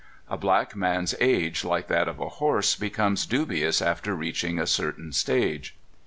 [0.27, 5.13] A black man's age, like that of a horse, becomes dubious after reaching a certain
[5.13, 5.77] stage.